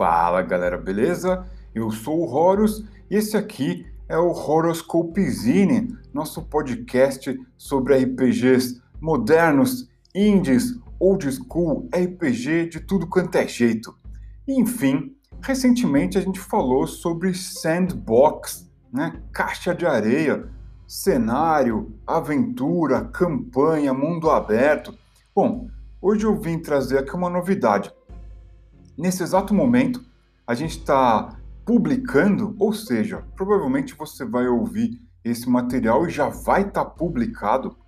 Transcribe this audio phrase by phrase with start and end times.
[0.00, 1.46] Fala galera, beleza?
[1.74, 9.90] Eu sou o Horus e esse aqui é o Horoscopezine, nosso podcast sobre RPGs modernos,
[10.14, 13.94] indies, old school, RPG de tudo quanto é jeito.
[14.48, 19.20] Enfim, recentemente a gente falou sobre sandbox, né?
[19.30, 20.48] caixa de areia,
[20.86, 24.96] cenário, aventura, campanha, mundo aberto.
[25.34, 25.68] Bom,
[26.00, 27.92] hoje eu vim trazer aqui uma novidade.
[29.00, 30.04] Nesse exato momento,
[30.46, 36.68] a gente está publicando, ou seja, provavelmente você vai ouvir esse material e já vai
[36.68, 37.78] estar tá publicado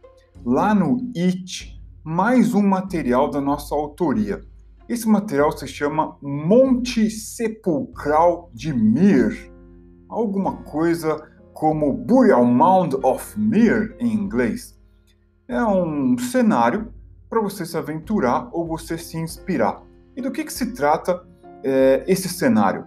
[0.42, 4.40] lá no IT, mais um material da nossa autoria.
[4.88, 9.52] Esse material se chama Monte Sepulcral de Mir,
[10.08, 14.80] alguma coisa como Burial Mound of Mir em inglês.
[15.46, 16.90] É um cenário
[17.28, 19.91] para você se aventurar ou você se inspirar.
[20.16, 21.26] E do que, que se trata
[21.64, 22.86] é, esse cenário?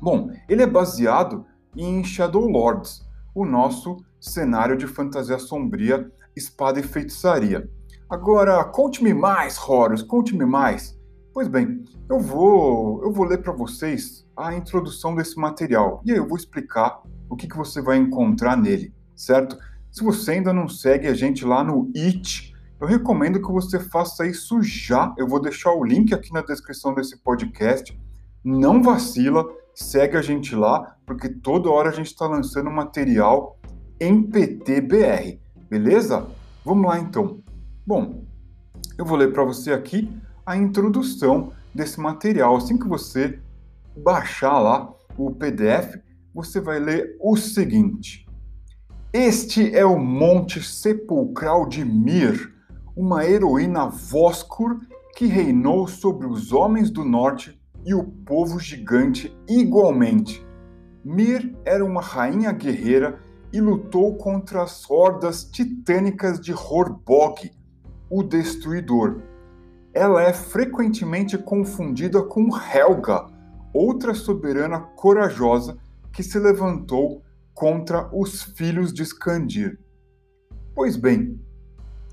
[0.00, 1.46] Bom, ele é baseado
[1.76, 7.68] em Shadow Lords, o nosso cenário de fantasia sombria, espada e feitiçaria.
[8.08, 10.96] Agora, conte-me mais, Horus, conte-me mais.
[11.32, 16.18] Pois bem, eu vou, eu vou ler para vocês a introdução desse material e aí
[16.18, 19.58] eu vou explicar o que, que você vai encontrar nele, certo?
[19.90, 24.26] Se você ainda não segue a gente lá no It, eu recomendo que você faça
[24.26, 25.14] isso já.
[25.16, 27.98] Eu vou deixar o link aqui na descrição desse podcast.
[28.44, 33.58] Não vacila, segue a gente lá, porque toda hora a gente está lançando material
[33.98, 36.26] em PTBR, beleza?
[36.64, 37.42] Vamos lá então.
[37.86, 38.24] Bom,
[38.98, 40.10] eu vou ler para você aqui
[40.44, 42.56] a introdução desse material.
[42.56, 43.40] Assim que você
[43.96, 45.96] baixar lá o PDF,
[46.34, 48.26] você vai ler o seguinte:
[49.14, 52.55] Este é o Monte Sepulcral de Mir
[52.96, 54.80] uma heroína Voskur
[55.14, 60.44] que reinou sobre os homens do norte e o povo gigante igualmente.
[61.04, 63.20] Mir era uma rainha guerreira
[63.52, 67.50] e lutou contra as hordas titânicas de Horbog,
[68.10, 69.20] o Destruidor.
[69.92, 73.26] Ela é frequentemente confundida com Helga,
[73.72, 75.76] outra soberana corajosa
[76.12, 77.22] que se levantou
[77.54, 79.78] contra os filhos de Skandir.
[80.74, 81.38] Pois bem,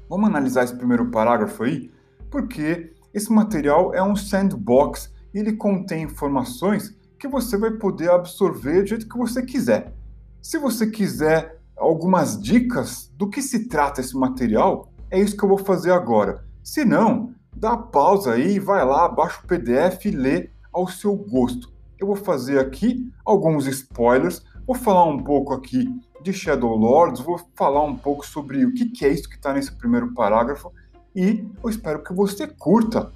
[0.09, 1.91] Vamos analisar esse primeiro parágrafo aí,
[2.29, 8.81] porque esse material é um sandbox e ele contém informações que você vai poder absorver
[8.81, 9.93] do jeito que você quiser.
[10.41, 15.49] Se você quiser algumas dicas do que se trata esse material, é isso que eu
[15.49, 16.43] vou fazer agora.
[16.63, 21.71] Se não, dá pausa aí, vai lá, baixa o PDF e lê ao seu gosto.
[21.99, 25.87] Eu vou fazer aqui alguns spoilers, vou falar um pouco aqui
[26.21, 29.71] de Shadow Lords, vou falar um pouco sobre o que, é isso que está nesse
[29.71, 30.71] primeiro parágrafo
[31.15, 33.11] e eu espero que você curta.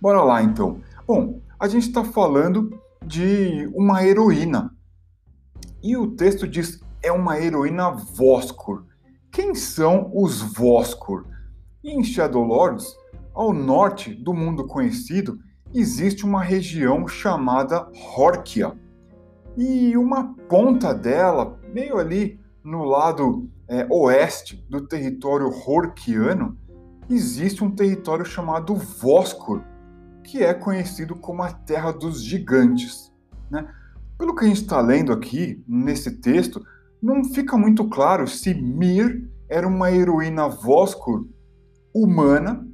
[0.00, 0.80] Bora lá então.
[1.06, 4.74] Bom, a gente está falando de uma heroína
[5.82, 8.84] e o texto diz é uma heroína Voskur.
[9.32, 11.24] Quem são os Voskur?
[11.82, 12.94] em Shadow Lords,
[13.34, 15.38] ao norte do mundo conhecido,
[15.72, 18.72] existe uma região chamada Horkia.
[19.56, 26.56] E uma ponta dela, meio ali no lado é, oeste do território Horkiano,
[27.08, 29.62] existe um território chamado Voskur,
[30.22, 33.12] que é conhecido como a Terra dos Gigantes.
[33.50, 33.68] Né?
[34.16, 36.62] Pelo que a gente está lendo aqui, nesse texto,
[37.02, 41.26] não fica muito claro se Mir era uma heroína Voskur
[41.92, 42.66] humana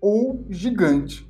[0.00, 1.28] ou gigante.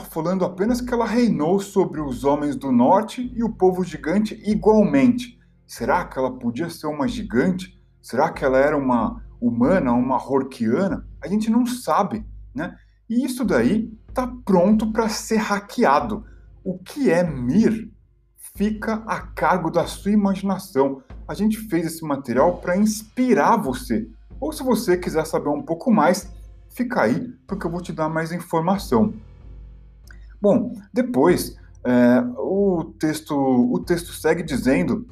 [0.00, 4.40] Está falando apenas que ela reinou sobre os homens do norte e o povo gigante
[4.46, 5.38] igualmente.
[5.66, 7.78] Será que ela podia ser uma gigante?
[8.00, 11.06] Será que ela era uma humana, uma horquiana?
[11.22, 12.24] A gente não sabe,
[12.54, 12.74] né?
[13.10, 16.24] E isso daí está pronto para ser hackeado.
[16.64, 17.92] O que é Mir
[18.56, 21.02] fica a cargo da sua imaginação.
[21.28, 24.08] A gente fez esse material para inspirar você.
[24.40, 26.32] Ou se você quiser saber um pouco mais,
[26.70, 29.12] fica aí, porque eu vou te dar mais informação.
[30.40, 35.06] Bom, depois é, o texto o texto segue dizendo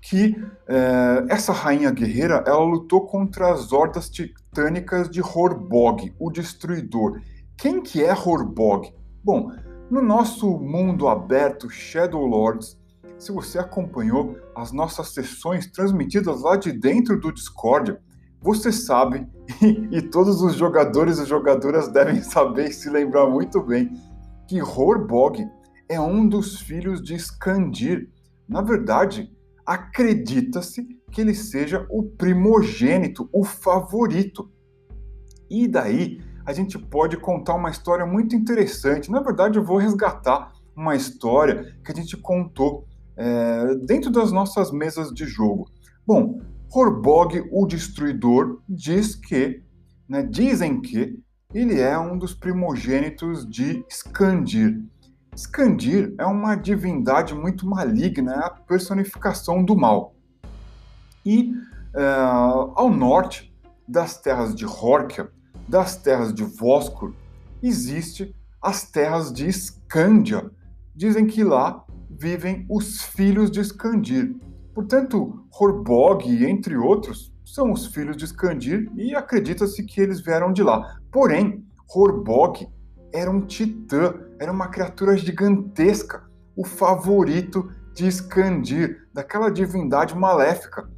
[0.00, 0.36] que
[0.68, 7.20] é, essa rainha guerreira ela lutou contra as hordas titânicas de Horbog, o Destruidor.
[7.56, 8.92] Quem que é Horbog?
[9.24, 9.50] Bom,
[9.90, 12.78] no nosso mundo aberto Shadow Lords,
[13.18, 17.98] se você acompanhou as nossas sessões transmitidas lá de dentro do Discord,
[18.40, 19.26] você sabe,
[19.60, 23.92] e, e todos os jogadores e jogadoras devem saber e se lembrar muito bem,
[24.48, 25.46] que Horbog
[25.88, 28.10] é um dos filhos de Skandir.
[28.48, 29.30] Na verdade,
[29.64, 34.50] acredita-se que ele seja o primogênito, o favorito.
[35.50, 39.10] E daí a gente pode contar uma história muito interessante.
[39.10, 42.86] Na verdade, eu vou resgatar uma história que a gente contou
[43.16, 45.68] é, dentro das nossas mesas de jogo.
[46.06, 46.40] Bom,
[46.74, 49.62] Horbog, o Destruidor, diz que,
[50.08, 51.18] né, dizem que
[51.54, 54.84] ele é um dos primogênitos de Skandir.
[55.34, 60.14] Skandir é uma divindade muito maligna, é a personificação do mal.
[61.24, 61.54] E
[61.94, 62.04] é,
[62.74, 63.54] ao norte
[63.86, 65.30] das terras de Horkia,
[65.66, 67.14] das terras de Voskur,
[67.62, 70.50] existe as terras de Skandia.
[70.94, 74.36] Dizem que lá vivem os filhos de Skandir.
[74.74, 80.62] Portanto, Horbog, entre outros, são os filhos de Skandir e acredita-se que eles vieram de
[80.62, 80.98] lá.
[81.10, 82.68] Porém, Horbog
[83.12, 90.88] era um titã, era uma criatura gigantesca, o favorito de Skandir, daquela divindade maléfica.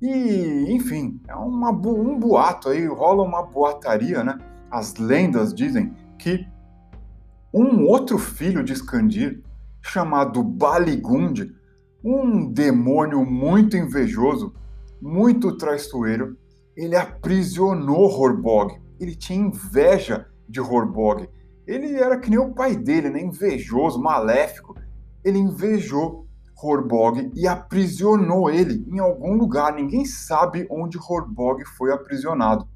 [0.00, 4.38] E, enfim, é uma, um boato aí, rola uma boataria, né?
[4.70, 6.46] As lendas dizem que
[7.52, 9.42] um outro filho de Skandir,
[9.82, 11.54] chamado Baligund,
[12.02, 14.54] um demônio muito invejoso,
[15.00, 16.36] muito traiçoeiro,
[16.76, 18.80] ele aprisionou Horbog.
[18.98, 21.28] Ele tinha inveja de Horbog.
[21.66, 23.20] Ele era que nem o pai dele, né?
[23.20, 24.74] invejoso, maléfico.
[25.24, 26.26] Ele invejou
[26.62, 29.72] Horbog e aprisionou ele em algum lugar.
[29.72, 32.66] Ninguém sabe onde Horbog foi aprisionado.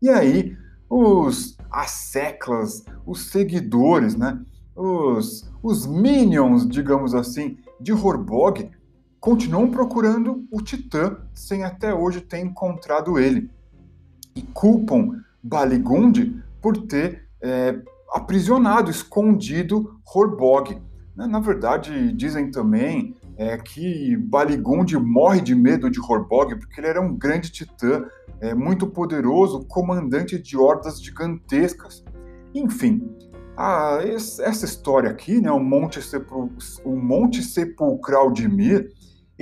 [0.00, 0.56] E aí,
[0.88, 4.40] os asseclas, os seguidores, né?
[4.74, 8.70] os, os minions, digamos assim, de Horbog,
[9.22, 13.48] continuam procurando o Titã sem até hoje ter encontrado ele.
[14.34, 17.80] E culpam Baligund por ter é,
[18.12, 20.76] aprisionado, escondido Horbog.
[21.14, 26.88] Né, na verdade, dizem também é, que Baligund morre de medo de Horbog porque ele
[26.88, 28.04] era um grande titã,
[28.40, 32.04] é, muito poderoso, comandante de hordas gigantescas.
[32.52, 33.08] Enfim,
[33.56, 36.00] a, essa história aqui, né, o, Monte
[36.84, 38.90] o Monte Sepulcral de Mir,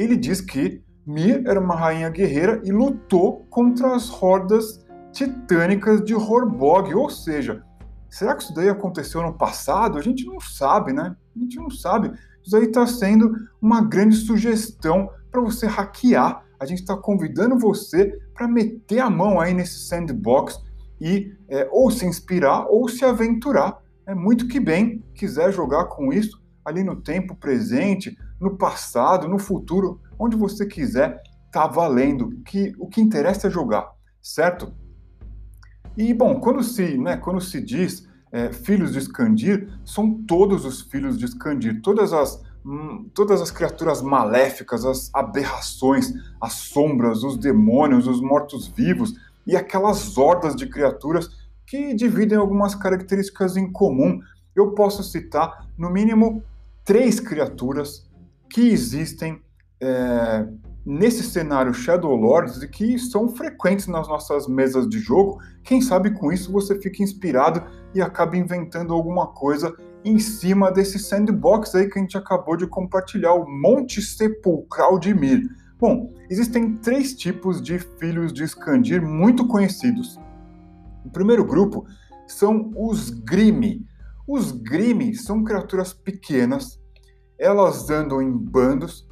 [0.03, 6.15] ele diz que Mir era uma rainha guerreira e lutou contra as hordas titânicas de
[6.15, 7.63] Horbog, ou seja,
[8.09, 9.99] será que isso daí aconteceu no passado?
[9.99, 11.15] A gente não sabe, né?
[11.37, 12.13] A gente não sabe.
[12.43, 16.45] Isso aí está sendo uma grande sugestão para você hackear.
[16.59, 20.59] A gente está convidando você para meter a mão aí nesse sandbox
[21.01, 23.79] e é, ou se inspirar ou se aventurar.
[24.07, 29.39] É muito que bem quiser jogar com isso ali no tempo presente, no passado, no
[29.39, 31.23] futuro, onde você quiser,
[31.53, 32.41] tá valendo.
[32.45, 33.91] Que o que interessa é jogar,
[34.21, 34.73] certo?
[35.97, 40.83] E bom, quando se, né, quando se diz é, filhos de Skandir, são todos os
[40.83, 47.37] filhos de Skandir, todas as, hum, todas as criaturas maléficas, as aberrações, as sombras, os
[47.37, 49.15] demônios, os mortos-vivos
[49.47, 51.29] e aquelas hordas de criaturas
[51.67, 54.21] que dividem algumas características em comum.
[54.55, 56.43] Eu posso citar, no mínimo,
[56.91, 58.05] três criaturas
[58.53, 59.41] que existem
[59.81, 60.45] é,
[60.85, 65.39] nesse cenário Shadow Lords e que são frequentes nas nossas mesas de jogo.
[65.63, 67.63] Quem sabe com isso você fica inspirado
[67.95, 69.73] e acaba inventando alguma coisa
[70.05, 75.15] em cima desse sandbox aí que a gente acabou de compartilhar, o Monte Sepulcral de
[75.15, 75.49] Mir.
[75.79, 80.19] Bom, existem três tipos de filhos de Skandir muito conhecidos.
[81.05, 81.87] O primeiro grupo
[82.27, 83.87] são os Grime.
[84.27, 86.80] Os Grime são criaturas pequenas,
[87.41, 89.09] elas andam em bandos,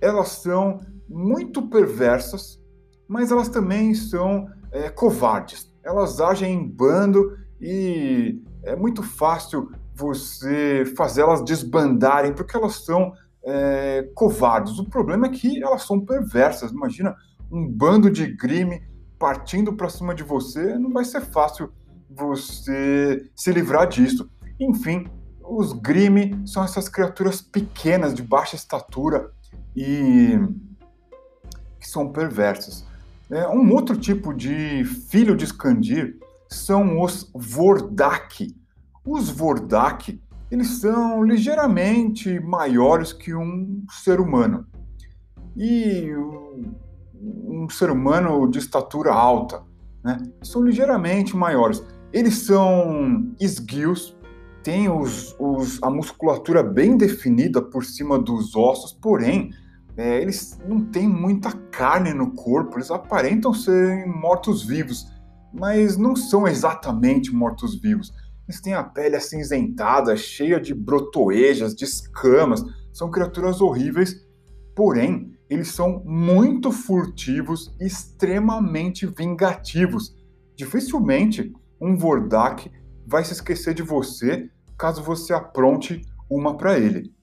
[0.00, 2.60] elas são muito perversas,
[3.08, 5.70] mas elas também são é, covardes.
[5.84, 13.12] Elas agem em bando e é muito fácil você fazê-las desbandarem porque elas são
[13.44, 14.78] é, covardes.
[14.78, 16.70] O problema é que elas são perversas.
[16.70, 17.16] Imagina
[17.50, 18.80] um bando de grime
[19.18, 21.72] partindo para cima de você, não vai ser fácil
[22.08, 24.30] você se livrar disso.
[24.58, 25.06] Enfim,
[25.54, 29.30] os grime são essas criaturas pequenas de baixa estatura
[29.76, 30.38] e
[31.78, 32.86] que são perversas.
[33.30, 36.18] É, um outro tipo de filho de Skandir
[36.48, 38.54] são os Vordak.
[39.04, 44.66] Os Vordak, eles são ligeiramente maiores que um ser humano.
[45.56, 46.10] E
[47.24, 49.62] um ser humano de estatura alta,
[50.02, 50.18] né?
[50.42, 51.84] São ligeiramente maiores.
[52.12, 54.16] Eles são esguios,
[54.62, 59.50] têm os, os, a musculatura bem definida por cima dos ossos, porém
[59.96, 65.06] é, eles não têm muita carne no corpo, eles aparentam ser mortos-vivos,
[65.52, 68.12] mas não são exatamente mortos-vivos.
[68.48, 74.16] Eles têm a pele acinzentada, cheia de brotoejas, de escamas, são criaturas horríveis,
[74.74, 80.16] porém, eles são muito furtivos e extremamente vingativos.
[80.56, 82.70] Dificilmente um Vordak
[83.06, 87.14] vai se esquecer de você caso você apronte uma para ele.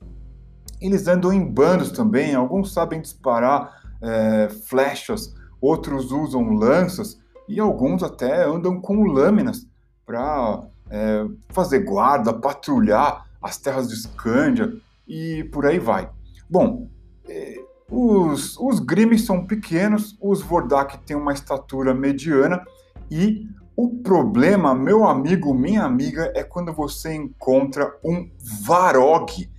[0.79, 7.19] Eles andam em bandos também, alguns sabem disparar é, flechas, outros usam lanças
[7.49, 9.67] e alguns até andam com lâminas
[10.05, 14.71] para é, fazer guarda, patrulhar as terras de Scândia
[15.07, 16.09] e por aí vai.
[16.49, 16.89] Bom,
[17.27, 17.55] é,
[17.91, 18.79] os, os
[19.25, 22.63] são pequenos, os Vordak têm uma estatura mediana
[23.11, 23.47] e
[23.81, 28.29] o problema, meu amigo, minha amiga, é quando você encontra um
[28.61, 29.49] Varog.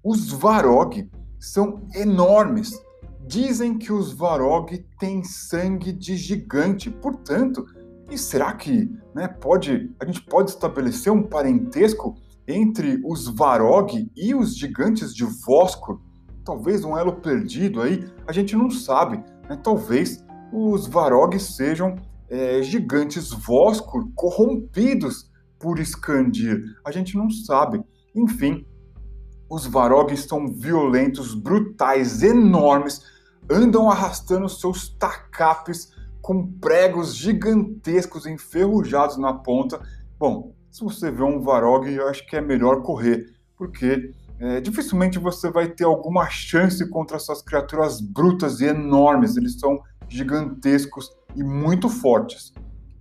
[0.00, 2.80] Os Varog são enormes.
[3.26, 7.66] Dizem que os Varog têm sangue de gigante, portanto,
[8.08, 12.14] e será que né, pode, a gente pode estabelecer um parentesco
[12.46, 16.00] entre os Varog e os gigantes de Voskur?
[16.44, 19.16] Talvez um elo perdido aí, a gente não sabe.
[19.48, 19.58] Né?
[19.60, 21.96] Talvez os Varog sejam
[22.28, 26.62] é, gigantes Voskur corrompidos por Skandir.
[26.84, 27.82] A gente não sabe.
[28.14, 28.66] Enfim,
[29.48, 33.02] os Varog são violentos, brutais, enormes,
[33.50, 39.80] andam arrastando seus tacapes com pregos gigantescos enferrujados na ponta.
[40.18, 43.26] Bom, se você vê um Varog, eu acho que é melhor correr,
[43.56, 49.36] porque é, dificilmente você vai ter alguma chance contra essas criaturas brutas e enormes.
[49.36, 49.80] Eles são
[50.14, 52.52] gigantescos e muito fortes.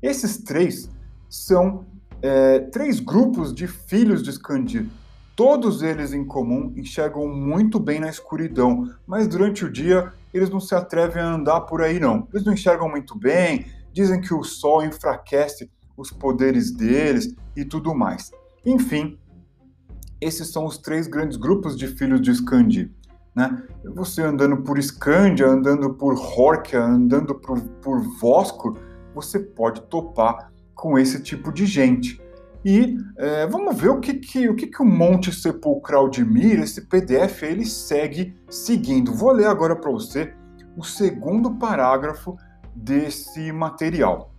[0.02, 0.90] Esses três
[1.30, 1.86] são
[2.22, 4.88] é, três grupos de filhos de Skandir.
[5.36, 10.60] Todos eles em comum enxergam muito bem na escuridão, mas durante o dia eles não
[10.60, 12.28] se atrevem a andar por aí não.
[12.34, 17.94] Eles não enxergam muito bem, dizem que o sol enfraquece os poderes deles e tudo
[17.94, 18.32] mais.
[18.66, 19.20] Enfim,
[20.20, 22.92] esses são os três grandes grupos de filhos de Skandir.
[23.36, 23.64] Né?
[23.96, 28.78] Você andando por Scandia, andando por Horkia, andando por, por Vosco,
[29.14, 32.22] você pode topar com esse tipo de gente.
[32.66, 36.60] E é, vamos ver o que, que, o que, que o Monte Sepulcral de Mir,
[36.60, 39.14] esse PDF, ele segue seguindo.
[39.14, 40.34] Vou ler agora para você
[40.78, 42.38] o segundo parágrafo
[42.74, 44.34] desse material.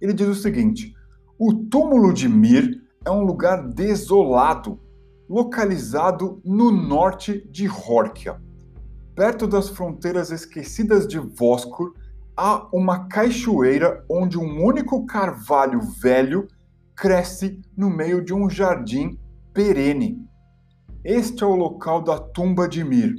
[0.00, 0.92] Ele diz o seguinte:
[1.38, 4.80] O túmulo de Mir é um lugar desolado
[5.28, 8.40] localizado no norte de Horkia.
[9.14, 11.94] Perto das fronteiras esquecidas de Voskur,
[12.36, 16.46] há uma cachoeira onde um único carvalho velho
[16.94, 19.18] cresce no meio de um jardim
[19.52, 20.22] perene.
[21.02, 23.14] Este é o local da tumba de Mir,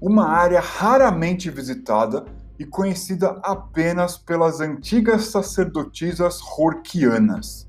[0.00, 2.24] uma área raramente visitada
[2.58, 7.68] e conhecida apenas pelas antigas sacerdotisas Horkianas.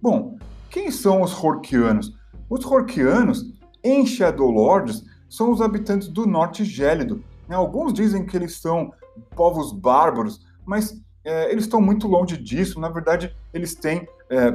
[0.00, 0.38] Bom,
[0.70, 2.19] quem são os Horkianos?
[2.50, 7.22] Os Horkianos, em Shadowlords, são os habitantes do Norte Gélido.
[7.48, 7.54] Né?
[7.54, 8.92] Alguns dizem que eles são
[9.36, 12.80] povos bárbaros, mas é, eles estão muito longe disso.
[12.80, 14.52] Na verdade, eles têm é,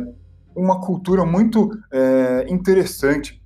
[0.53, 3.41] uma cultura muito é, interessante.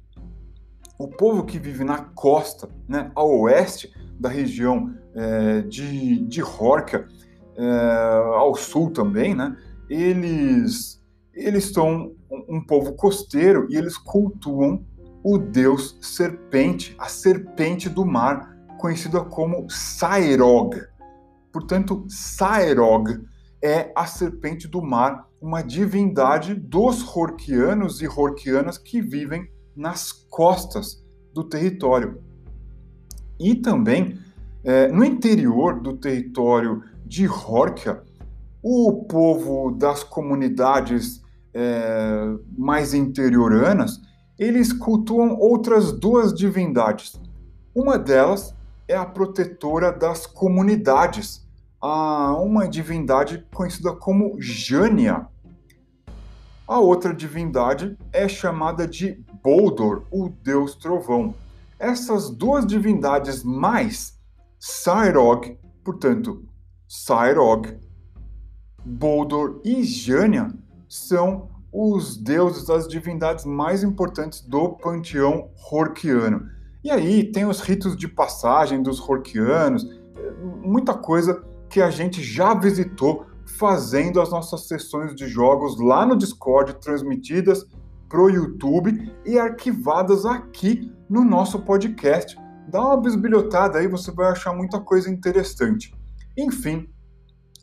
[0.97, 7.07] O povo que vive na costa, né, oeste da região é, de, de Horka,
[7.55, 9.55] é, ao sul também, né,
[9.89, 10.99] eles
[11.33, 14.85] eles são um povo costeiro e eles cultuam
[15.23, 20.81] o deus serpente, a serpente do mar, conhecida como Saerog.
[21.51, 23.19] Portanto, Saerog
[23.61, 31.03] é a serpente do mar, uma divindade dos Horkianos e Horkianas que vivem nas costas
[31.33, 32.21] do território.
[33.39, 34.19] E também,
[34.63, 38.01] é, no interior do território de Horkia,
[38.61, 41.21] o povo das comunidades
[41.53, 44.01] é, mais interioranas,
[44.37, 47.19] eles cultuam outras duas divindades.
[47.75, 48.55] Uma delas
[48.87, 51.47] é a protetora das comunidades,
[51.81, 55.27] a uma divindade conhecida como Jânia.
[56.67, 61.33] A outra divindade é chamada de Boldor, o deus trovão.
[61.77, 64.17] Essas duas divindades mais
[64.59, 66.43] Sairog, portanto,
[66.87, 67.77] Sairog,
[68.85, 70.53] Boldor e Jânia
[70.89, 76.49] são os deuses, as divindades mais importantes do panteão horquiano.
[76.83, 79.85] E aí tem os ritos de passagem dos horquianos,
[80.63, 86.17] muita coisa que a gente já visitou fazendo as nossas sessões de jogos lá no
[86.17, 87.65] Discord, transmitidas
[88.07, 92.35] para o YouTube e arquivadas aqui no nosso podcast.
[92.67, 95.93] Dá uma bisbilhotada aí, você vai achar muita coisa interessante.
[96.37, 96.87] Enfim,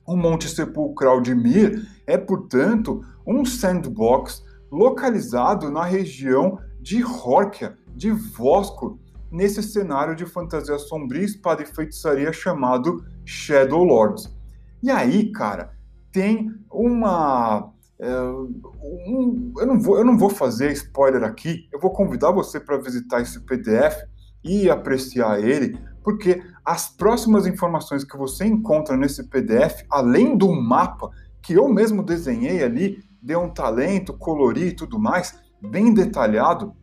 [0.06, 8.10] o Monte Sepulcral de Mir é, portanto, um sandbox localizado na região de Horkia, de
[8.10, 8.98] Vosco,
[9.30, 14.32] nesse cenário de fantasia sombria, espada e feitiçaria chamado Shadow Lords.
[14.82, 15.72] E aí, cara,
[16.12, 21.90] tem uma É, um, eu, não vou, eu não vou fazer spoiler aqui, eu vou
[21.90, 24.04] convidar você para visitar esse PDF
[24.44, 31.10] e apreciar ele, porque as próximas informações que você encontra nesse PDF, além do mapa
[31.42, 36.74] que eu mesmo desenhei ali, deu um talento, colori e tudo mais, bem detalhado,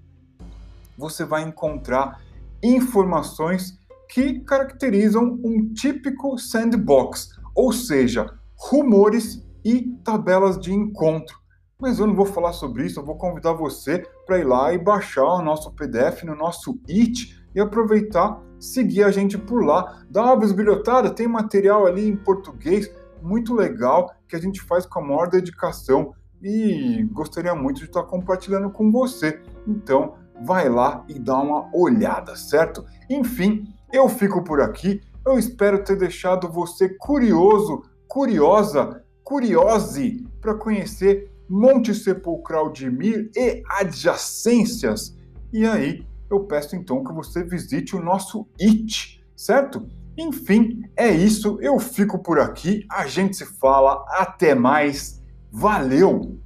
[0.97, 2.21] você vai encontrar
[2.61, 11.37] informações que caracterizam um típico sandbox, ou seja, rumores e tabelas de encontro.
[11.79, 14.77] Mas eu não vou falar sobre isso, eu vou convidar você para ir lá e
[14.77, 20.23] baixar o nosso PDF no nosso IT e aproveitar, seguir a gente por lá, dar
[20.23, 22.89] uma bisbilhotada, tem material ali em português
[23.21, 26.13] muito legal que a gente faz com a maior dedicação
[26.43, 29.41] e gostaria muito de estar compartilhando com você.
[29.65, 32.85] Então, vai lá e dá uma olhada, certo?
[33.09, 35.01] Enfim, eu fico por aqui.
[35.25, 43.63] Eu espero ter deixado você curioso, curiosa, curiose para conhecer Monte Sepulcral de Mir e
[43.69, 45.15] adjacências.
[45.51, 49.87] E aí, eu peço então que você visite o nosso IT, certo?
[50.17, 51.57] Enfim, é isso.
[51.61, 52.85] Eu fico por aqui.
[52.91, 54.03] A gente se fala.
[54.09, 55.22] Até mais.
[55.53, 56.42] Valeu!